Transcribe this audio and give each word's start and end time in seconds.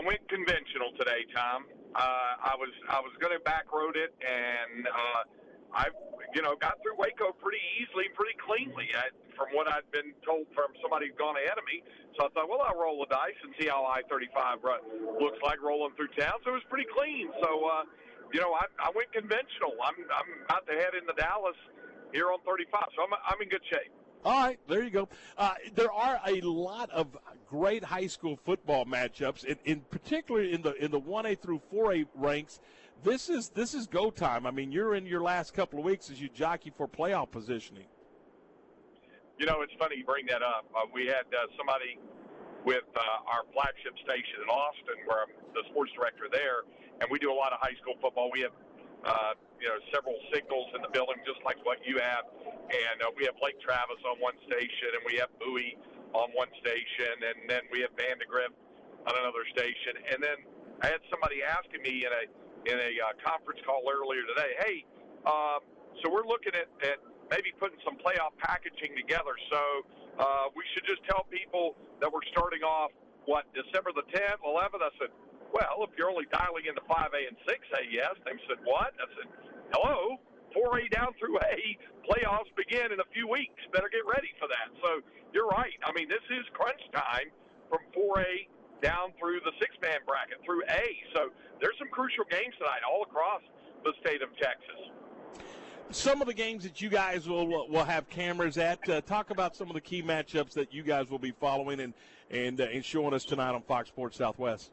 I 0.00 0.06
went 0.08 0.24
conventional 0.32 0.96
today, 0.96 1.28
Tom. 1.36 1.68
Uh, 1.92 2.32
I 2.40 2.56
was 2.56 2.72
I 2.88 3.04
was 3.04 3.12
going 3.20 3.36
to 3.36 3.42
backroad 3.44 4.00
it, 4.00 4.16
and 4.24 4.88
uh, 4.88 5.76
I 5.76 5.92
you 6.32 6.40
know 6.40 6.56
got 6.56 6.80
through 6.80 6.96
Waco 6.96 7.36
pretty 7.36 7.60
easily, 7.76 8.08
pretty 8.16 8.32
cleanly, 8.40 8.88
I, 8.96 9.12
from 9.36 9.52
what 9.52 9.68
I'd 9.68 9.84
been 9.92 10.16
told 10.24 10.48
from 10.56 10.72
somebody 10.80 11.12
who'd 11.12 11.20
gone 11.20 11.36
ahead 11.36 11.60
of 11.60 11.68
me. 11.68 11.84
So 12.16 12.24
I 12.24 12.28
thought, 12.32 12.48
well, 12.48 12.64
I'll 12.64 12.80
roll 12.80 13.04
the 13.04 13.12
dice 13.12 13.36
and 13.44 13.52
see 13.60 13.68
how 13.68 13.84
I-35 13.84 14.64
run, 14.64 14.80
looks 15.20 15.36
like 15.44 15.60
rolling 15.60 15.92
through 16.00 16.16
town. 16.16 16.40
So 16.48 16.56
it 16.56 16.64
was 16.64 16.68
pretty 16.72 16.88
clean. 16.96 17.28
So 17.44 17.68
uh, 17.68 17.84
you 18.32 18.40
know, 18.40 18.56
I, 18.56 18.72
I 18.80 18.88
went 18.96 19.12
conventional. 19.12 19.76
I'm 19.84 20.00
I'm 20.16 20.28
about 20.48 20.64
to 20.64 20.80
head 20.80 20.96
into 20.96 21.12
Dallas 21.12 21.60
here 22.16 22.32
on 22.32 22.40
35, 22.48 22.72
so 22.96 23.04
I'm 23.04 23.12
I'm 23.28 23.36
in 23.44 23.52
good 23.52 23.66
shape. 23.68 23.92
All 24.22 24.38
right, 24.38 24.58
there 24.68 24.82
you 24.82 24.90
go. 24.90 25.08
Uh, 25.38 25.54
there 25.74 25.90
are 25.90 26.20
a 26.26 26.40
lot 26.42 26.90
of 26.90 27.16
great 27.48 27.82
high 27.82 28.06
school 28.06 28.38
football 28.44 28.84
matchups, 28.84 29.44
in, 29.44 29.56
in 29.64 29.80
particular 29.80 30.42
in 30.42 30.60
the 30.60 30.74
in 30.74 30.90
the 30.90 30.98
one 30.98 31.24
A 31.24 31.34
through 31.34 31.62
four 31.70 31.94
A 31.94 32.04
ranks. 32.14 32.60
This 33.02 33.30
is 33.30 33.48
this 33.48 33.72
is 33.72 33.86
go 33.86 34.10
time. 34.10 34.46
I 34.46 34.50
mean, 34.50 34.72
you're 34.72 34.94
in 34.94 35.06
your 35.06 35.22
last 35.22 35.54
couple 35.54 35.78
of 35.78 35.86
weeks 35.86 36.10
as 36.10 36.20
you 36.20 36.28
jockey 36.28 36.70
for 36.76 36.86
playoff 36.86 37.30
positioning. 37.30 37.86
You 39.38 39.46
know, 39.46 39.62
it's 39.62 39.72
funny 39.78 39.96
you 39.96 40.04
bring 40.04 40.26
that 40.26 40.42
up. 40.42 40.66
Uh, 40.76 40.84
we 40.92 41.06
had 41.06 41.24
uh, 41.32 41.48
somebody 41.56 41.98
with 42.66 42.84
uh, 42.94 43.00
our 43.24 43.48
flagship 43.54 43.96
station 44.04 44.44
in 44.44 44.48
Austin, 44.50 45.00
where 45.06 45.24
I'm 45.24 45.32
the 45.54 45.64
sports 45.70 45.92
director 45.96 46.28
there, 46.30 46.68
and 47.00 47.08
we 47.10 47.18
do 47.18 47.32
a 47.32 47.34
lot 47.34 47.54
of 47.54 47.58
high 47.62 47.74
school 47.80 47.94
football. 48.02 48.28
We 48.30 48.42
have 48.42 48.52
uh, 49.04 49.32
you 49.60 49.68
know, 49.68 49.80
several 49.92 50.16
signals 50.32 50.68
in 50.76 50.82
the 50.82 50.92
building, 50.92 51.16
just 51.24 51.40
like 51.44 51.56
what 51.64 51.78
you 51.84 51.98
have. 51.98 52.24
And 52.70 53.02
uh, 53.02 53.10
we 53.18 53.26
have 53.26 53.34
Lake 53.42 53.58
Travis 53.58 53.98
on 54.06 54.22
one 54.22 54.38
station, 54.46 54.94
and 54.94 55.02
we 55.02 55.18
have 55.18 55.30
Bowie 55.42 55.74
on 56.14 56.30
one 56.38 56.50
station, 56.62 57.18
and 57.18 57.50
then 57.50 57.66
we 57.74 57.82
have 57.82 57.90
Vandegrift 57.98 58.54
on 59.10 59.14
another 59.18 59.42
station. 59.50 59.98
And 60.14 60.22
then 60.22 60.38
I 60.82 60.94
had 60.94 61.02
somebody 61.10 61.42
asking 61.42 61.82
me 61.82 62.06
in 62.06 62.12
a 62.14 62.24
in 62.68 62.76
a 62.76 62.92
uh, 63.00 63.16
conference 63.24 63.60
call 63.64 63.80
earlier 63.88 64.20
today, 64.28 64.52
hey, 64.60 64.76
um, 65.24 65.64
so 66.04 66.12
we're 66.12 66.28
looking 66.28 66.52
at, 66.52 66.68
at 66.84 67.00
maybe 67.32 67.56
putting 67.56 67.80
some 67.80 67.96
playoff 67.96 68.36
packaging 68.36 68.92
together. 68.92 69.32
So 69.48 69.60
uh, 70.20 70.52
we 70.52 70.60
should 70.76 70.84
just 70.84 71.00
tell 71.08 71.24
people 71.32 71.76
that 72.04 72.12
we're 72.12 72.24
starting 72.28 72.60
off 72.60 72.92
what 73.24 73.48
December 73.56 73.96
the 73.96 74.04
10th, 74.12 74.44
11th. 74.44 74.84
I 74.84 74.92
said, 75.00 75.12
well, 75.52 75.86
if 75.88 75.96
you're 75.96 76.10
only 76.10 76.28
dialing 76.28 76.68
into 76.68 76.82
5A 76.84 77.20
and 77.32 77.36
6A, 77.48 77.88
yes. 77.88 78.12
They 78.28 78.36
said, 78.44 78.60
what? 78.64 78.92
I 78.98 79.06
said, 79.16 79.28
hello, 79.72 80.20
4A 80.56 80.90
down 80.90 81.14
through 81.18 81.38
A, 81.38 81.78
playoffs 82.06 82.50
begin 82.56 82.92
in 82.92 83.00
a 83.00 83.08
few 83.12 83.28
weeks. 83.28 83.54
Better 83.72 83.90
get 83.90 84.06
ready 84.06 84.30
for 84.38 84.48
that. 84.48 84.68
So 84.82 85.00
you're 85.32 85.48
right. 85.48 85.74
I 85.84 85.92
mean, 85.92 86.08
this 86.08 86.24
is 86.30 86.44
crunch 86.52 86.80
time 86.92 87.30
from 87.68 87.80
4A 87.94 88.48
down 88.82 89.12
through 89.18 89.40
the 89.44 89.52
six 89.60 89.76
man 89.82 90.00
bracket 90.06 90.38
through 90.44 90.62
A. 90.68 90.84
So 91.14 91.30
there's 91.60 91.76
some 91.78 91.88
crucial 91.88 92.24
games 92.30 92.54
tonight 92.58 92.80
all 92.88 93.02
across 93.02 93.42
the 93.84 93.92
state 94.00 94.22
of 94.22 94.28
Texas. 94.36 94.80
Some 95.90 96.20
of 96.20 96.28
the 96.28 96.34
games 96.34 96.62
that 96.62 96.80
you 96.80 96.88
guys 96.88 97.28
will 97.28 97.68
will 97.68 97.84
have 97.84 98.08
cameras 98.08 98.58
at. 98.58 98.88
Uh, 98.88 99.00
talk 99.00 99.30
about 99.30 99.56
some 99.56 99.68
of 99.68 99.74
the 99.74 99.80
key 99.80 100.02
matchups 100.02 100.52
that 100.52 100.72
you 100.72 100.82
guys 100.82 101.10
will 101.10 101.18
be 101.18 101.32
following 101.32 101.80
and 101.80 101.94
and, 102.30 102.60
uh, 102.60 102.66
and 102.72 102.84
showing 102.84 103.12
us 103.12 103.24
tonight 103.24 103.54
on 103.54 103.62
Fox 103.62 103.88
Sports 103.88 104.16
Southwest. 104.16 104.70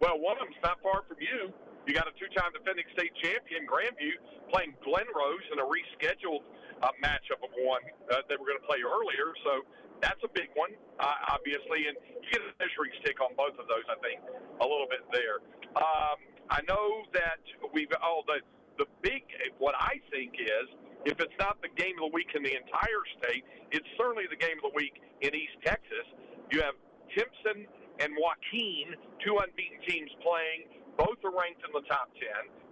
Well, 0.00 0.18
one 0.18 0.38
of 0.38 0.44
them's 0.44 0.56
not 0.62 0.82
far 0.82 1.02
from 1.06 1.18
you. 1.20 1.52
You 1.86 1.94
got 1.94 2.06
a 2.06 2.14
two-time 2.14 2.54
defending 2.54 2.86
state 2.94 3.10
champion, 3.18 3.66
Grandview, 3.66 4.14
playing 4.54 4.78
Glen 4.86 5.08
Rose 5.10 5.42
in 5.50 5.58
a 5.58 5.66
rescheduled 5.66 6.46
uh, 6.82 6.94
matchup 7.02 7.42
of 7.42 7.50
one 7.58 7.82
uh, 8.10 8.22
that 8.28 8.38
we're 8.38 8.54
going 8.54 8.62
to 8.62 8.68
play 8.70 8.82
earlier. 8.86 9.34
So 9.42 9.66
that's 9.98 10.22
a 10.22 10.30
big 10.30 10.50
one, 10.54 10.70
uh, 11.02 11.34
obviously, 11.34 11.90
and 11.90 11.98
you 12.22 12.28
get 12.30 12.42
a 12.42 12.54
measuring 12.58 12.94
stick 13.02 13.18
on 13.18 13.34
both 13.34 13.58
of 13.58 13.66
those. 13.66 13.86
I 13.90 13.98
think 14.02 14.22
a 14.62 14.66
little 14.66 14.86
bit 14.86 15.02
there. 15.10 15.42
Um, 15.74 16.18
I 16.50 16.60
know 16.68 17.06
that 17.14 17.42
we've 17.72 17.90
all 18.02 18.22
oh, 18.22 18.30
the 18.30 18.38
the 18.78 18.86
big 19.02 19.22
what 19.58 19.74
I 19.78 20.00
think 20.10 20.34
is 20.40 20.66
if 21.04 21.18
it's 21.18 21.38
not 21.38 21.58
the 21.62 21.70
game 21.74 21.98
of 21.98 22.10
the 22.10 22.14
week 22.14 22.30
in 22.34 22.42
the 22.42 22.54
entire 22.54 23.04
state, 23.18 23.44
it's 23.70 23.86
certainly 23.98 24.24
the 24.30 24.38
game 24.38 24.58
of 24.62 24.70
the 24.70 24.74
week 24.74 24.94
in 25.20 25.34
East 25.34 25.58
Texas. 25.64 26.06
You 26.50 26.62
have 26.62 26.74
Timpson 27.14 27.66
and 27.98 28.14
Joaquin, 28.14 28.94
two 29.24 29.38
unbeaten 29.38 29.78
teams 29.86 30.10
playing. 30.22 30.66
Both 30.96 31.20
are 31.24 31.34
ranked 31.34 31.64
in 31.64 31.72
the 31.72 31.84
top 31.88 32.12
10. 32.16 32.28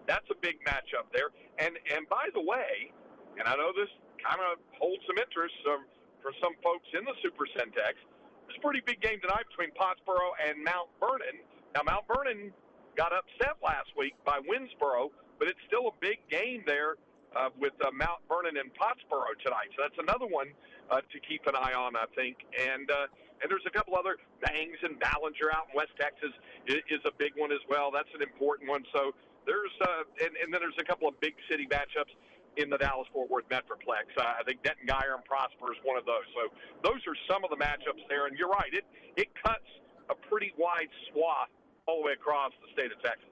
That's 0.06 0.26
a 0.30 0.38
big 0.40 0.60
matchup 0.66 1.08
there. 1.12 1.30
And 1.58 1.76
and 1.94 2.08
by 2.08 2.28
the 2.34 2.42
way, 2.42 2.92
and 3.38 3.46
I 3.46 3.54
know 3.56 3.72
this 3.72 3.90
kind 4.20 4.40
of 4.40 4.58
holds 4.76 5.00
some 5.06 5.16
interest 5.16 5.56
um, 5.70 5.86
for 6.20 6.32
some 6.40 6.52
folks 6.60 6.88
in 6.92 7.04
the 7.04 7.16
Super 7.24 7.48
Centex. 7.56 7.96
It's 8.48 8.58
a 8.58 8.62
pretty 8.64 8.82
big 8.84 9.00
game 9.00 9.22
tonight 9.22 9.46
between 9.48 9.70
Pottsboro 9.78 10.34
and 10.42 10.58
Mount 10.66 10.90
Vernon. 10.98 11.38
Now, 11.72 11.86
Mount 11.86 12.04
Vernon 12.10 12.50
got 12.98 13.14
upset 13.14 13.56
last 13.62 13.94
week 13.96 14.18
by 14.26 14.42
Winnsboro, 14.42 15.14
but 15.38 15.46
it's 15.46 15.60
still 15.70 15.88
a 15.88 15.94
big 16.02 16.18
game 16.28 16.66
there 16.66 16.98
uh, 17.36 17.50
with 17.58 17.74
uh, 17.84 17.90
Mount 17.94 18.20
Vernon 18.28 18.56
and 18.56 18.70
Pottsboro 18.74 19.34
tonight. 19.44 19.70
So 19.76 19.82
that's 19.86 19.98
another 19.98 20.26
one 20.26 20.50
uh, 20.90 21.00
to 21.00 21.16
keep 21.22 21.46
an 21.46 21.54
eye 21.54 21.74
on, 21.74 21.96
I 21.96 22.06
think. 22.14 22.36
And 22.58 22.90
uh, 22.90 23.06
and 23.40 23.48
there's 23.48 23.64
a 23.64 23.72
couple 23.72 23.96
other 23.96 24.20
Bangs 24.44 24.76
and 24.84 25.00
Ballinger 25.00 25.48
out 25.48 25.72
in 25.72 25.76
West 25.76 25.96
Texas 25.96 26.32
is, 26.68 26.84
is 26.92 27.00
a 27.08 27.14
big 27.16 27.32
one 27.36 27.52
as 27.52 27.62
well. 27.72 27.88
That's 27.88 28.10
an 28.12 28.20
important 28.20 28.68
one. 28.68 28.84
So 28.92 29.16
there's 29.46 29.72
uh, 29.80 30.04
and, 30.20 30.32
and 30.42 30.52
then 30.52 30.60
there's 30.60 30.78
a 30.80 30.84
couple 30.84 31.08
of 31.08 31.18
big 31.20 31.34
city 31.48 31.66
matchups 31.70 32.12
in 32.58 32.68
the 32.68 32.76
Dallas 32.76 33.06
Fort 33.14 33.30
Worth 33.30 33.48
Metroplex. 33.48 34.10
Uh, 34.18 34.36
I 34.36 34.42
think 34.44 34.62
Denton 34.62 34.84
Guyer 34.84 35.14
and 35.14 35.24
Prosper 35.24 35.72
is 35.72 35.78
one 35.86 35.96
of 35.96 36.04
those. 36.04 36.26
So 36.34 36.50
those 36.82 37.00
are 37.06 37.16
some 37.30 37.46
of 37.46 37.50
the 37.50 37.60
matchups 37.60 38.02
there. 38.10 38.26
And 38.26 38.36
you're 38.36 38.50
right, 38.50 38.72
it 38.74 38.84
it 39.16 39.30
cuts 39.38 39.66
a 40.10 40.16
pretty 40.28 40.52
wide 40.58 40.90
swath 41.10 41.48
all 41.86 42.02
the 42.02 42.06
way 42.10 42.12
across 42.12 42.52
the 42.60 42.68
state 42.74 42.92
of 42.92 43.00
Texas. 43.00 43.29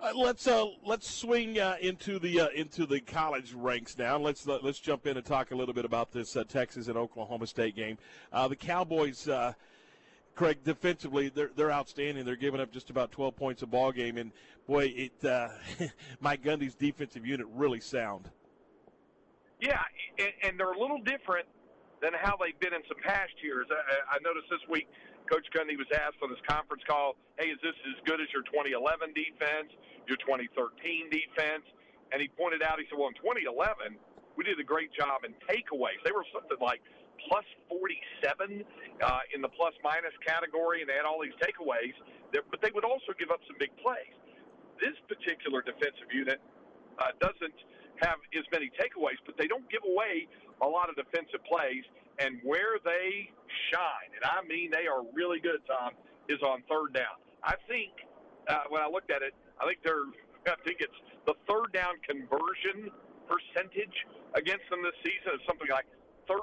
Uh, 0.00 0.12
let's 0.14 0.46
uh, 0.46 0.66
let's 0.84 1.10
swing 1.10 1.58
uh, 1.58 1.76
into 1.80 2.20
the 2.20 2.40
uh, 2.40 2.48
into 2.54 2.86
the 2.86 3.00
college 3.00 3.52
ranks 3.52 3.98
now. 3.98 4.16
Let's 4.16 4.46
uh, 4.46 4.58
let's 4.62 4.78
jump 4.78 5.08
in 5.08 5.16
and 5.16 5.26
talk 5.26 5.50
a 5.50 5.56
little 5.56 5.74
bit 5.74 5.84
about 5.84 6.12
this 6.12 6.36
uh, 6.36 6.44
Texas 6.44 6.86
and 6.86 6.96
Oklahoma 6.96 7.48
State 7.48 7.74
game. 7.74 7.98
the 8.32 8.54
Cowboys, 8.54 9.28
Craig, 10.36 10.58
defensively 10.62 11.30
they're 11.30 11.50
they're 11.56 11.72
outstanding. 11.72 12.24
They're 12.24 12.36
giving 12.36 12.60
up 12.60 12.70
just 12.70 12.90
about 12.90 13.10
12 13.10 13.34
points 13.34 13.62
a 13.62 13.66
ball 13.66 13.90
game, 13.90 14.18
and 14.18 14.30
boy, 14.68 14.92
it 14.96 15.90
Mike 16.20 16.44
Gundy's 16.44 16.76
defensive 16.76 17.26
unit 17.26 17.48
really 17.52 17.80
sound. 17.80 18.30
Yeah, 19.60 19.82
and, 20.20 20.32
and 20.44 20.60
they're 20.60 20.72
a 20.72 20.78
little 20.78 21.00
different 21.00 21.48
than 22.00 22.12
how 22.14 22.36
they've 22.36 22.58
been 22.60 22.72
in 22.72 22.82
some 22.86 23.02
past 23.02 23.32
years. 23.42 23.66
I, 23.68 24.14
I 24.14 24.18
noticed 24.22 24.46
this 24.48 24.60
week 24.70 24.88
Coach 25.28 25.44
Gundy 25.52 25.76
was 25.76 25.88
asked 25.92 26.18
on 26.24 26.32
his 26.32 26.40
conference 26.48 26.82
call, 26.88 27.20
hey, 27.36 27.52
is 27.52 27.60
this 27.60 27.76
as 27.84 28.00
good 28.08 28.18
as 28.20 28.28
your 28.32 28.42
2011 28.48 29.12
defense, 29.12 29.68
your 30.08 30.16
2013 30.24 30.48
defense? 31.12 31.64
And 32.10 32.24
he 32.24 32.32
pointed 32.32 32.64
out, 32.64 32.80
he 32.80 32.88
said, 32.88 32.96
well, 32.96 33.12
in 33.12 33.18
2011, 33.20 34.00
we 34.40 34.48
did 34.48 34.56
a 34.56 34.64
great 34.64 34.88
job 34.96 35.28
in 35.28 35.36
takeaways. 35.44 36.00
They 36.02 36.12
were 36.12 36.24
something 36.32 36.56
like 36.64 36.80
plus 37.28 37.44
47 37.68 38.64
uh, 39.04 39.20
in 39.36 39.44
the 39.44 39.52
plus 39.52 39.76
minus 39.84 40.16
category, 40.24 40.80
and 40.80 40.88
they 40.88 40.96
had 40.96 41.04
all 41.04 41.20
these 41.20 41.36
takeaways, 41.42 41.92
but 42.32 42.62
they 42.64 42.72
would 42.72 42.86
also 42.86 43.12
give 43.18 43.28
up 43.28 43.44
some 43.44 43.60
big 43.60 43.74
plays. 43.84 44.14
This 44.80 44.96
particular 45.10 45.60
defensive 45.60 46.08
unit 46.14 46.40
uh, 46.96 47.12
doesn't 47.20 47.58
have 48.00 48.22
as 48.32 48.46
many 48.54 48.70
takeaways, 48.78 49.18
but 49.26 49.36
they 49.36 49.50
don't 49.50 49.66
give 49.68 49.82
away 49.82 50.30
a 50.62 50.68
lot 50.68 50.88
of 50.88 50.94
defensive 50.94 51.42
plays 51.44 51.82
and 52.18 52.40
where 52.42 52.78
they 52.84 53.30
shine, 53.72 54.10
and 54.14 54.24
I 54.24 54.46
mean 54.46 54.70
they 54.70 54.86
are 54.86 55.02
really 55.14 55.40
good, 55.40 55.60
Tom, 55.66 55.92
is 56.28 56.40
on 56.42 56.62
third 56.68 56.94
down. 56.94 57.18
I 57.42 57.54
think 57.68 57.92
uh, 58.48 58.66
when 58.68 58.82
I 58.82 58.88
looked 58.88 59.10
at 59.10 59.22
it, 59.22 59.34
I 59.60 59.66
think 59.66 59.78
they're, 59.84 60.08
I 60.46 60.58
think 60.64 60.80
it's 60.80 61.00
the 61.26 61.34
third 61.48 61.72
down 61.72 62.00
conversion 62.02 62.90
percentage 63.28 63.96
against 64.34 64.64
them 64.72 64.80
this 64.82 64.96
season 65.04 65.36
is 65.36 65.42
something 65.44 65.68
like 65.68 65.86
13%. 66.26 66.40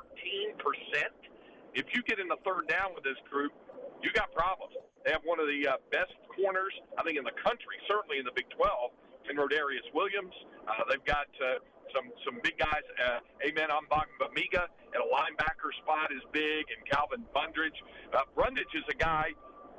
If 1.73 1.85
you 1.93 2.01
get 2.05 2.21
in 2.21 2.29
the 2.29 2.39
third 2.45 2.69
down 2.69 2.93
with 2.93 3.03
this 3.03 3.19
group, 3.29 3.51
you 4.01 4.13
got 4.13 4.31
problems. 4.33 4.77
They 5.03 5.11
have 5.11 5.25
one 5.25 5.41
of 5.41 5.49
the 5.49 5.65
uh, 5.67 5.77
best 5.91 6.13
corners, 6.33 6.73
I 6.97 7.03
think, 7.03 7.17
in 7.17 7.25
the 7.25 7.35
country, 7.41 7.77
certainly 7.89 8.17
in 8.17 8.25
the 8.25 8.33
Big 8.33 8.49
12, 8.53 9.29
in 9.29 9.37
Rodarius 9.37 9.85
Williams. 9.93 10.33
Uh, 10.65 10.85
they've 10.89 11.05
got 11.05 11.29
uh, 11.41 11.61
some 11.93 12.09
some 12.25 12.39
big 12.41 12.57
guys. 12.57 12.85
Uh, 12.97 13.19
Amen 13.45 13.69
Ogbongbemiga 13.69 14.65
at 14.65 14.99
a 15.01 15.09
linebacker 15.11 15.73
spot 15.83 16.11
is 16.11 16.23
big, 16.31 16.65
and 16.71 16.79
Calvin 16.89 17.25
Bundage. 17.35 17.77
Uh, 18.13 18.23
Bundage 18.37 18.71
is 18.73 18.85
a 18.89 18.97
guy 18.97 19.33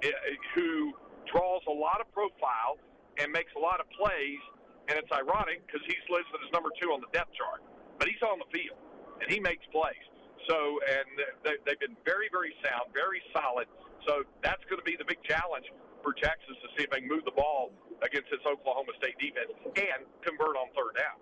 uh, 0.04 0.08
who 0.54 0.92
draws 1.32 1.62
a 1.66 1.72
lot 1.72 2.00
of 2.00 2.06
profile 2.12 2.78
and 3.18 3.32
makes 3.32 3.50
a 3.56 3.62
lot 3.62 3.80
of 3.80 3.86
plays, 3.96 4.42
and 4.88 4.98
it's 4.98 5.10
ironic 5.10 5.64
because 5.66 5.82
he's 5.88 6.04
listed 6.10 6.38
as 6.44 6.50
number 6.52 6.70
two 6.80 6.92
on 6.92 7.00
the 7.00 7.10
depth 7.16 7.32
chart, 7.34 7.64
but 7.98 8.06
he's 8.06 8.22
on 8.22 8.38
the 8.38 8.48
field 8.52 8.78
and 9.20 9.32
he 9.32 9.40
makes 9.40 9.64
plays. 9.72 10.04
So, 10.48 10.78
and 10.84 11.08
they, 11.42 11.56
they've 11.64 11.80
been 11.80 11.96
very, 12.04 12.28
very 12.30 12.54
sound, 12.62 12.92
very 12.92 13.18
solid. 13.34 13.66
So 14.06 14.22
that's 14.44 14.62
going 14.70 14.78
to 14.78 14.86
be 14.86 14.94
the 14.94 15.08
big 15.08 15.18
challenge 15.26 15.66
for 16.04 16.14
Texas 16.14 16.54
to 16.62 16.68
see 16.76 16.84
if 16.86 16.90
they 16.92 17.02
can 17.02 17.08
move 17.10 17.24
the 17.24 17.34
ball 17.34 17.72
against 18.04 18.30
this 18.30 18.44
Oklahoma 18.46 18.94
State 19.00 19.18
defense 19.18 19.50
and 19.74 20.06
convert 20.22 20.54
on 20.54 20.70
third 20.76 20.94
down 20.94 21.18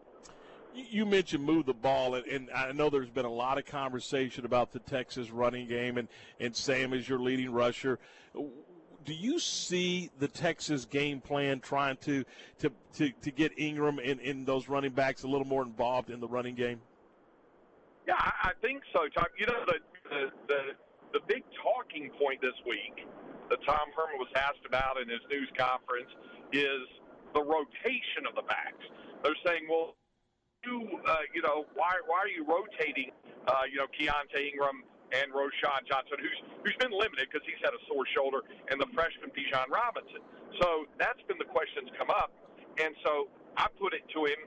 you 0.75 1.07
mentioned 1.07 1.45
move 1.45 1.67
the 1.67 1.75
ball, 1.75 2.15
and, 2.15 2.27
and, 2.27 2.51
I 2.51 2.73
know 2.73 2.91
there's 2.91 3.11
been 3.11 3.25
a 3.25 3.33
lot 3.33 3.59
of 3.59 3.65
conversation 3.65 4.45
about 4.45 4.73
the 4.73 4.81
Texas 4.81 5.31
running 5.31 5.69
game, 5.69 5.99
and, 5.99 6.09
and 6.41 6.55
Sam 6.55 6.93
is 6.93 7.09
your 7.09 7.19
leading 7.19 7.53
rusher. 7.53 7.99
do 8.35 9.15
you 9.15 9.39
see 9.39 10.11
the 10.19 10.29
Texas 10.29 10.85
game 10.85 11.21
plan 11.21 11.61
trying 11.61 11.97
to 11.99 12.25
to 12.59 12.71
to, 12.95 13.11
to 13.23 13.31
get 13.31 13.53
Ingram 13.59 13.99
and 13.99 14.21
in 14.21 14.45
those 14.45 14.69
running 14.69 14.93
backs 14.93 15.23
a 15.23 15.29
little 15.29 15.47
more 15.47 15.63
involved 15.63 16.11
in 16.11 16.21
the 16.21 16.29
running 16.29 16.55
game? 16.55 16.81
Yeah, 18.07 18.15
I, 18.19 18.51
I 18.51 18.53
think 18.61 18.83
so, 18.93 19.01
Tom. 19.17 19.27
You 19.39 19.47
know, 19.47 19.65
the, 19.67 19.79
the 20.11 20.31
the 20.49 20.61
the 21.13 21.21
big 21.29 21.45
talking 21.63 22.11
point 22.21 22.41
this 22.43 22.59
week 22.67 23.07
that 23.51 23.59
Tom 23.65 23.93
Herman 23.95 24.19
was 24.19 24.29
asked 24.37 24.67
about 24.67 25.01
in 25.01 25.09
his 25.09 25.21
news 25.31 25.49
conference 25.57 26.11
is 26.53 26.83
the 27.35 27.43
rotation 27.43 28.27
of 28.29 28.35
the 28.35 28.43
backs. 28.43 28.83
They're 29.23 29.39
saying, 29.47 29.67
well, 29.71 29.95
you 30.67 31.01
uh, 31.07 31.25
you 31.33 31.43
know, 31.43 31.67
why 31.75 32.01
why 32.07 32.19
are 32.25 32.33
you 32.33 32.45
rotating? 32.45 33.11
Uh, 33.47 33.69
you 33.69 33.77
know, 33.77 33.89
Keaontay 33.93 34.53
Ingram 34.53 34.83
and 35.13 35.29
Roschon 35.31 35.85
Johnson, 35.87 36.19
who's 36.19 36.41
who's 36.65 36.77
been 36.81 36.93
limited 36.93 37.29
because 37.29 37.45
he's 37.45 37.61
had 37.61 37.77
a 37.77 37.83
sore 37.89 38.09
shoulder, 38.17 38.41
and 38.73 38.81
the 38.81 38.89
freshman 38.97 39.31
Bijan 39.31 39.69
Robinson. 39.69 40.25
So 40.61 40.87
that's 40.99 41.21
been 41.29 41.39
the 41.39 41.51
questions 41.51 41.91
come 41.99 42.11
up, 42.11 42.33
and 42.81 42.95
so 43.05 43.29
I 43.57 43.69
put 43.79 43.93
it 43.93 44.03
to 44.17 44.25
him 44.25 44.41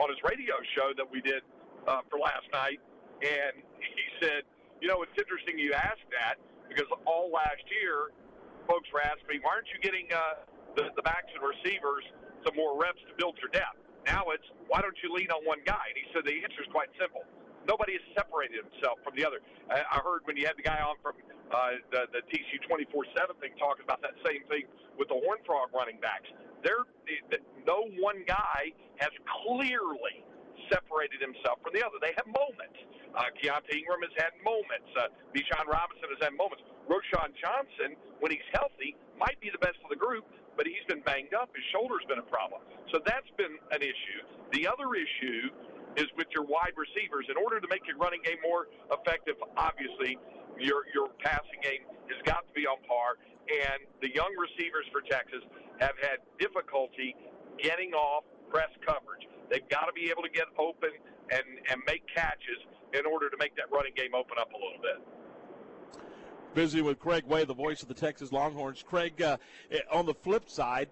on 0.00 0.08
his 0.08 0.18
radio 0.22 0.54
show 0.74 0.94
that 0.96 1.06
we 1.06 1.20
did 1.20 1.42
uh, 1.86 2.02
for 2.08 2.18
last 2.18 2.46
night, 2.52 2.78
and 3.22 3.60
he 3.78 4.06
said, 4.22 4.46
you 4.80 4.86
know, 4.86 5.02
it's 5.02 5.14
interesting 5.18 5.58
you 5.58 5.74
asked 5.74 6.06
that 6.14 6.38
because 6.68 6.86
all 7.06 7.30
last 7.34 7.64
year, 7.82 8.14
folks 8.68 8.86
were 8.92 9.02
asking 9.02 9.26
me, 9.26 9.38
why 9.42 9.58
aren't 9.58 9.70
you 9.74 9.80
getting 9.82 10.06
uh, 10.14 10.46
the, 10.76 10.94
the 10.94 11.02
backs 11.02 11.30
and 11.34 11.42
receivers 11.42 12.04
some 12.46 12.54
more 12.54 12.78
reps 12.78 13.00
to 13.10 13.14
build 13.18 13.34
your 13.42 13.50
depth? 13.50 13.87
Now 14.08 14.32
it's 14.32 14.48
why 14.72 14.80
don't 14.80 14.96
you 15.04 15.12
lean 15.12 15.28
on 15.28 15.44
one 15.44 15.60
guy? 15.68 15.92
And 15.92 15.96
he 16.00 16.08
said 16.16 16.24
the 16.24 16.40
answer 16.40 16.64
is 16.64 16.70
quite 16.72 16.88
simple 16.96 17.28
nobody 17.68 18.00
has 18.00 18.04
separated 18.16 18.64
himself 18.64 18.96
from 19.04 19.12
the 19.12 19.22
other. 19.22 19.44
I, 19.68 20.00
heard 20.00 20.24
when 20.24 20.40
you 20.40 20.48
had 20.48 20.56
the 20.56 20.64
guy 20.64 20.80
on 20.80 20.96
from 21.04 21.20
uh, 21.52 21.76
the, 21.92 22.08
the 22.16 22.24
TCU 22.32 22.56
24/7 22.64 23.36
thing 23.44 23.52
talking 23.60 23.84
about 23.84 24.00
that 24.00 24.16
same 24.24 24.40
thing 24.48 24.64
with 24.96 25.12
the 25.12 25.18
Horn 25.20 25.38
Frog 25.44 25.68
running 25.76 26.00
backs. 26.00 26.26
There, 26.64 26.88
no 27.68 27.86
one 28.00 28.24
guy 28.24 28.72
has 28.96 29.12
clearly 29.44 30.24
separated 30.72 31.20
himself 31.20 31.60
from 31.60 31.76
the 31.76 31.84
other. 31.84 32.00
They 32.00 32.16
have 32.16 32.26
moments. 32.26 32.80
Uh, 33.12 33.28
Keaontay 33.36 33.84
Ingram 33.84 34.02
has 34.04 34.16
had 34.16 34.32
moments. 34.40 34.88
Uh, 34.96 35.12
Bijan 35.36 35.68
Robinson 35.68 36.08
has 36.08 36.20
had 36.24 36.34
moments. 36.34 36.64
Roschon 36.88 37.36
Johnson, 37.36 37.94
when 38.20 38.32
he's 38.32 38.48
healthy, 38.52 38.96
might 39.20 39.38
be 39.40 39.52
the 39.52 39.60
best 39.60 39.76
of 39.84 39.92
the 39.92 40.00
group, 40.00 40.24
but 40.56 40.66
he's 40.66 40.82
been 40.88 41.04
banged 41.04 41.36
up. 41.36 41.52
His 41.54 41.64
shoulder's 41.70 42.02
been 42.08 42.18
a 42.18 42.28
problem. 42.32 42.64
So 42.90 42.98
that's 43.04 43.28
been 43.36 43.60
an 43.70 43.84
issue. 43.84 44.20
The 44.56 44.66
other 44.66 44.96
issue 44.96 45.52
is 46.00 46.08
with 46.16 46.26
your 46.32 46.48
wide 46.48 46.74
receivers. 46.74 47.28
In 47.28 47.36
order 47.36 47.60
to 47.60 47.68
make 47.68 47.84
your 47.86 48.00
running 48.00 48.24
game 48.24 48.40
more 48.42 48.66
effective, 48.90 49.36
obviously, 49.56 50.16
your 50.58 50.88
your 50.94 51.12
passing 51.22 51.60
game 51.62 51.84
has 52.10 52.20
got 52.24 52.48
to 52.48 52.52
be 52.56 52.66
on 52.66 52.80
par. 52.88 53.20
And 53.48 53.84
the 54.04 54.12
young 54.12 54.32
receivers 54.36 54.84
for 54.92 55.00
Texas 55.00 55.40
have 55.80 55.96
had 56.02 56.20
difficulty 56.36 57.16
getting 57.62 57.92
off 57.92 58.24
press 58.50 58.68
coverage. 58.84 59.24
They've 59.50 59.66
got 59.68 59.88
to 59.88 59.94
be 59.94 60.10
able 60.10 60.22
to 60.22 60.32
get 60.32 60.48
open 60.58 60.92
and 61.30 61.46
and 61.70 61.80
make 61.86 62.04
catches 62.12 62.60
in 62.92 63.04
order 63.04 63.28
to 63.28 63.36
make 63.36 63.56
that 63.56 63.68
running 63.72 63.92
game 63.96 64.14
open 64.14 64.36
up 64.40 64.52
a 64.52 64.58
little 64.58 64.80
bit. 64.80 65.17
Busy 66.54 66.80
with 66.82 66.98
Craig 66.98 67.24
Way, 67.24 67.44
the 67.44 67.54
voice 67.54 67.82
of 67.82 67.88
the 67.88 67.94
Texas 67.94 68.32
Longhorns. 68.32 68.82
Craig, 68.82 69.20
uh, 69.22 69.36
on 69.92 70.06
the 70.06 70.14
flip 70.14 70.48
side, 70.48 70.88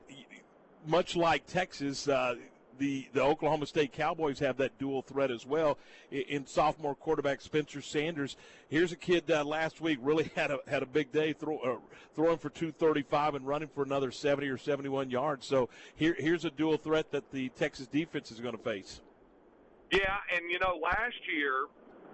much 0.87 1.17
like 1.17 1.47
Texas, 1.47 2.09
uh, 2.09 2.37
the, 2.79 3.09
the 3.13 3.23
Oklahoma 3.23 3.67
State 3.67 3.93
Cowboys 3.93 4.39
have 4.39 4.59
that 4.59 4.79
dual 4.79 5.03
threat 5.03 5.31
as 5.31 5.47
well 5.47 5.79
in, 6.11 6.23
in 6.23 6.47
sophomore 6.47 6.95
quarterback 6.95 7.41
Spencer 7.41 7.81
Sanders. 7.81 8.37
Here's 8.69 8.93
a 8.93 8.97
kid 8.97 9.31
uh, 9.31 9.45
last 9.45 9.81
week 9.81 9.99
really 10.03 10.31
had 10.37 10.51
a 10.51 10.59
had 10.67 10.83
a 10.83 10.87
big 10.87 11.13
day, 11.13 11.33
throw, 11.33 11.59
uh, 11.59 11.77
throwing 12.15 12.39
for 12.39 12.51
235 12.51 13.37
and 13.37 13.47
running 13.47 13.69
for 13.69 13.83
another 13.83 14.11
70 14.11 14.49
or 14.49 14.59
71 14.59 15.11
yards. 15.11 15.47
So 15.47 15.69
here 15.95 16.17
here's 16.19 16.45
a 16.45 16.51
dual 16.51 16.77
threat 16.77 17.11
that 17.13 17.31
the 17.33 17.49
Texas 17.51 17.87
defense 17.87 18.31
is 18.31 18.41
going 18.41 18.57
to 18.57 18.63
face. 18.63 19.01
Yeah, 19.91 20.17
and 20.35 20.51
you 20.51 20.59
know 20.59 20.79
last 20.83 21.17
year 21.33 21.67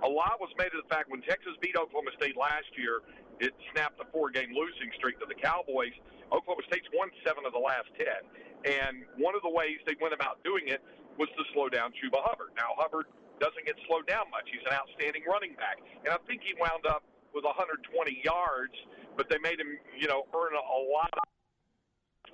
a 0.03 0.09
lot 0.09 0.41
was 0.41 0.51
made 0.59 0.67
of 0.75 0.83
the 0.83 0.89
fact 0.95 1.11
when 1.11 1.23
Texas 1.23 1.53
beat 1.61 1.77
Oklahoma 1.77 2.11
State 2.17 2.37
last 2.37 2.67
year, 2.77 3.01
it 3.43 3.53
snapped 3.75 3.99
a 3.99 4.07
four-game 4.15 4.55
losing 4.55 4.95
streak 4.95 5.19
to 5.19 5.27
the 5.27 5.35
Cowboys. 5.35 5.93
Oklahoma 6.31 6.63
State's 6.71 6.87
won 6.95 7.11
seven 7.27 7.43
of 7.43 7.53
the 7.53 7.61
last 7.61 7.91
ten. 7.99 8.23
And 8.63 9.03
one 9.19 9.35
of 9.35 9.43
the 9.43 9.51
ways 9.51 9.83
they 9.83 9.99
went 9.99 10.15
about 10.15 10.39
doing 10.47 10.71
it 10.71 10.79
was 11.19 11.27
to 11.35 11.43
slow 11.53 11.67
down 11.67 11.91
Chuba 11.99 12.23
Hubbard. 12.23 12.55
Now, 12.55 12.79
Hubbard 12.79 13.11
doesn't 13.43 13.67
get 13.67 13.75
slowed 13.91 14.07
down 14.07 14.31
much. 14.31 14.47
He's 14.47 14.63
an 14.63 14.79
outstanding 14.79 15.27
running 15.27 15.59
back. 15.59 15.83
And 16.07 16.15
I 16.15 16.23
think 16.31 16.47
he 16.47 16.55
wound 16.55 16.87
up 16.87 17.03
with 17.35 17.43
120 17.43 17.83
yards, 18.23 18.77
but 19.19 19.27
they 19.27 19.43
made 19.43 19.59
him, 19.59 19.75
you 19.99 20.07
know, 20.07 20.23
earn 20.31 20.55
a, 20.55 20.65
lot 20.95 21.11
of 21.19 21.27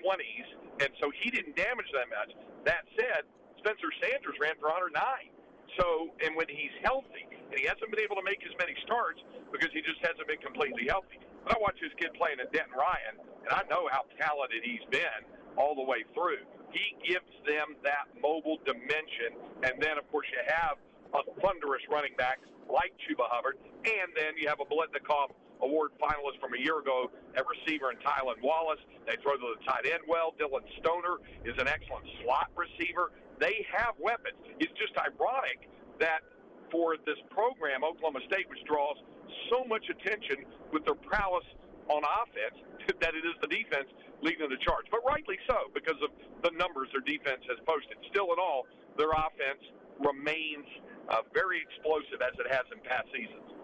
20s, 0.05 0.47
and 0.85 0.91
so 1.01 1.11
he 1.11 1.31
didn't 1.31 1.57
damage 1.57 1.89
that 1.97 2.07
much. 2.13 2.31
That 2.69 2.85
said, 3.01 3.25
Spencer 3.59 3.91
Sanders 3.99 4.37
ran 4.39 4.55
for 4.61 4.71
109. 4.71 4.95
So, 5.79 6.11
and 6.27 6.35
when 6.35 6.51
he's 6.51 6.75
healthy, 6.83 7.25
and 7.31 7.57
he 7.57 7.65
hasn't 7.65 7.89
been 7.89 8.03
able 8.03 8.19
to 8.19 8.27
make 8.27 8.43
as 8.45 8.53
many 8.59 8.75
starts 8.85 9.23
because 9.49 9.71
he 9.73 9.81
just 9.81 10.03
hasn't 10.05 10.27
been 10.29 10.43
completely 10.43 10.91
healthy. 10.91 11.23
But 11.47 11.57
I 11.57 11.57
watch 11.63 11.79
this 11.81 11.95
kid 11.97 12.13
playing 12.19 12.43
at 12.43 12.53
Denton 12.53 12.77
Ryan, 12.77 13.17
and 13.47 13.53
I 13.55 13.63
know 13.71 13.89
how 13.89 14.05
talented 14.21 14.61
he's 14.67 14.85
been 14.93 15.23
all 15.57 15.75
the 15.75 15.87
way 15.87 16.05
through. 16.13 16.45
He 16.75 16.99
gives 17.01 17.33
them 17.49 17.79
that 17.87 18.11
mobile 18.21 18.61
dimension, 18.69 19.39
and 19.65 19.81
then 19.81 19.97
of 19.97 20.05
course 20.13 20.29
you 20.29 20.43
have 20.45 20.77
a 21.17 21.23
thunderous 21.41 21.83
running 21.89 22.13
back 22.21 22.39
like 22.69 22.93
Chuba 23.09 23.25
Hubbard, 23.33 23.57
and 23.89 24.13
then 24.13 24.37
you 24.37 24.49
have 24.49 24.61
a 24.61 24.69
Biletnikoff 24.69 25.33
Award 25.65 25.91
finalist 25.99 26.39
from 26.39 26.55
a 26.55 26.61
year 26.61 26.79
ago 26.79 27.11
at 27.35 27.43
receiver 27.49 27.91
in 27.91 27.99
Tylan 27.99 28.39
Wallace. 28.45 28.79
They 29.09 29.17
throw 29.23 29.35
to 29.35 29.57
the 29.59 29.65
tight 29.67 29.91
end 29.91 30.07
well. 30.07 30.35
Dillon 30.39 30.63
Stoner 30.79 31.19
is 31.43 31.57
an 31.59 31.67
excellent 31.67 32.07
slot 32.23 32.53
receiver. 32.55 33.11
They 33.41 33.67
have 33.71 33.95
weapons. 33.99 34.39
It's 34.59 34.73
just 34.79 34.95
ironic 34.99 35.71
that 36.01 36.23
for 36.71 36.97
this 37.07 37.19
program, 37.31 37.83
Oklahoma 37.85 38.21
State, 38.29 38.49
which 38.51 38.63
draws 38.67 38.97
so 39.51 39.65
much 39.65 39.85
attention 39.89 40.45
with 40.73 40.85
their 40.85 40.99
prowess 40.99 41.45
on 41.89 42.03
offense, 42.05 42.59
that 43.01 43.15
it 43.15 43.25
is 43.25 43.37
the 43.41 43.49
defense 43.49 43.89
leading 44.23 44.49
the 44.51 44.61
charge. 44.61 44.87
But 44.91 45.01
rightly 45.07 45.39
so, 45.49 45.71
because 45.73 45.99
of 46.03 46.11
the 46.43 46.53
numbers 46.59 46.91
their 46.93 47.05
defense 47.05 47.41
has 47.49 47.59
posted. 47.65 47.97
Still, 48.11 48.35
in 48.35 48.39
all, 48.39 48.67
their 48.99 49.15
offense 49.15 49.63
remains 50.03 50.67
uh, 51.09 51.23
very 51.33 51.63
explosive 51.63 52.21
as 52.21 52.35
it 52.39 52.47
has 52.51 52.67
in 52.75 52.79
past 52.85 53.09
seasons. 53.15 53.58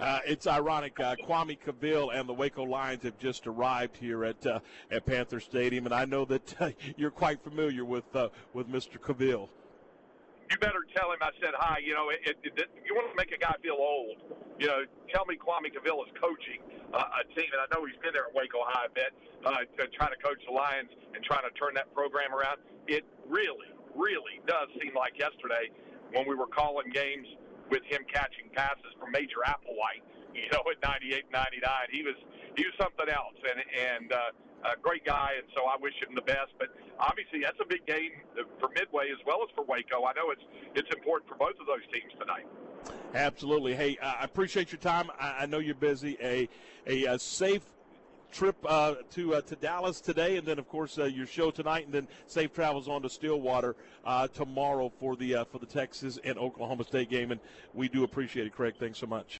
Uh, 0.00 0.18
it's 0.26 0.46
ironic. 0.46 0.98
Uh, 1.00 1.16
Kwame 1.16 1.58
Cavil 1.58 2.10
and 2.10 2.28
the 2.28 2.34
Waco 2.34 2.64
Lions 2.64 3.02
have 3.04 3.18
just 3.18 3.46
arrived 3.46 3.96
here 3.96 4.24
at 4.24 4.46
uh, 4.46 4.60
at 4.90 5.06
Panther 5.06 5.40
Stadium, 5.40 5.86
and 5.86 5.94
I 5.94 6.04
know 6.04 6.24
that 6.26 6.60
uh, 6.60 6.70
you're 6.96 7.10
quite 7.10 7.42
familiar 7.42 7.84
with 7.84 8.04
uh, 8.14 8.28
with 8.52 8.68
Mr. 8.68 9.02
Cavil 9.02 9.48
you 10.50 10.58
better 10.58 10.86
tell 10.94 11.10
him 11.10 11.18
I 11.20 11.30
said 11.42 11.54
hi. 11.58 11.78
You 11.82 11.94
know, 11.94 12.10
it, 12.10 12.20
it, 12.22 12.36
it, 12.44 12.68
you 12.86 12.94
want 12.94 13.10
to 13.10 13.16
make 13.18 13.32
a 13.34 13.38
guy 13.38 13.54
feel 13.62 13.78
old. 13.78 14.16
You 14.58 14.66
know, 14.68 14.80
tell 15.12 15.26
me 15.26 15.36
Kwame 15.36 15.72
Cavil 15.72 16.04
is 16.06 16.12
coaching 16.20 16.62
uh, 16.94 17.20
a 17.22 17.22
team, 17.34 17.50
and 17.50 17.60
I 17.60 17.66
know 17.74 17.84
he's 17.84 17.98
been 17.98 18.14
there 18.14 18.30
at 18.30 18.34
Waco 18.34 18.62
High 18.62 18.86
a 18.86 18.94
bit, 18.94 19.10
uh, 19.44 19.66
to 19.82 19.90
try 19.98 20.08
to 20.08 20.18
coach 20.22 20.40
the 20.46 20.54
Lions 20.54 20.90
and 21.14 21.22
trying 21.24 21.44
to 21.44 21.52
turn 21.58 21.74
that 21.74 21.92
program 21.94 22.32
around. 22.32 22.62
It 22.86 23.04
really, 23.26 23.74
really 23.94 24.38
does 24.46 24.70
seem 24.78 24.94
like 24.94 25.18
yesterday 25.18 25.70
when 26.14 26.28
we 26.28 26.34
were 26.34 26.46
calling 26.46 26.88
games 26.94 27.26
with 27.70 27.82
him 27.84 28.02
catching 28.12 28.48
passes 28.54 28.92
from 28.98 29.12
Major 29.12 29.42
Applewhite. 29.46 30.04
You 30.34 30.50
know, 30.52 30.62
at 30.68 30.78
98, 30.82 31.32
99, 31.32 31.62
he 31.90 32.02
was 32.02 32.16
he 32.56 32.64
was 32.64 32.74
something 32.80 33.08
else, 33.08 33.36
and 33.44 33.60
and. 33.60 34.12
Uh, 34.12 34.18
a 34.64 34.76
great 34.80 35.04
guy, 35.04 35.32
and 35.38 35.46
so 35.54 35.64
I 35.66 35.76
wish 35.80 35.94
him 35.94 36.14
the 36.14 36.22
best. 36.22 36.50
But 36.58 36.68
obviously, 36.98 37.40
that's 37.42 37.58
a 37.60 37.66
big 37.66 37.86
game 37.86 38.10
for 38.58 38.68
Midway 38.70 39.10
as 39.10 39.18
well 39.26 39.38
as 39.42 39.54
for 39.54 39.64
Waco. 39.64 40.04
I 40.04 40.12
know 40.14 40.30
it's 40.30 40.42
it's 40.74 40.88
important 40.94 41.28
for 41.28 41.36
both 41.36 41.54
of 41.60 41.66
those 41.66 41.84
teams 41.92 42.12
tonight. 42.18 42.46
Absolutely. 43.14 43.74
Hey, 43.74 43.98
I 44.02 44.24
appreciate 44.24 44.72
your 44.72 44.80
time. 44.80 45.10
I 45.20 45.46
know 45.46 45.58
you're 45.58 45.74
busy. 45.74 46.16
A 46.22 46.48
a, 46.86 47.04
a 47.04 47.18
safe 47.18 47.62
trip 48.36 48.56
uh, 48.68 48.96
to 49.10 49.36
uh, 49.36 49.40
to 49.40 49.56
Dallas 49.56 50.00
today, 50.00 50.36
and 50.36 50.46
then 50.46 50.58
of 50.58 50.68
course 50.68 50.98
uh, 50.98 51.04
your 51.04 51.26
show 51.26 51.50
tonight, 51.50 51.86
and 51.86 51.94
then 51.94 52.06
safe 52.26 52.52
travels 52.52 52.86
on 52.86 53.00
to 53.02 53.08
Stillwater 53.08 53.74
uh, 54.04 54.28
tomorrow 54.28 54.92
for 55.00 55.16
the 55.16 55.36
uh, 55.36 55.44
for 55.44 55.58
the 55.58 55.66
Texas 55.66 56.18
and 56.22 56.38
Oklahoma 56.38 56.84
State 56.84 57.08
game. 57.08 57.32
And 57.32 57.40
we 57.72 57.88
do 57.88 58.04
appreciate 58.04 58.46
it, 58.46 58.54
Craig. 58.54 58.74
Thanks 58.78 58.98
so 58.98 59.06
much. 59.06 59.34